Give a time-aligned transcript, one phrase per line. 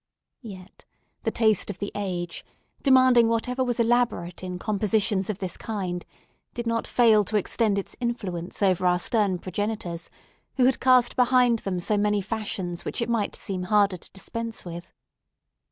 [0.41, 0.83] Yet
[1.21, 2.43] the taste of the age,
[2.81, 6.03] demanding whatever was elaborate in compositions of this kind,
[6.55, 10.09] did not fail to extend its influence over our stern progenitors,
[10.55, 14.65] who had cast behind them so many fashions which it might seem harder to dispense
[14.65, 14.91] with.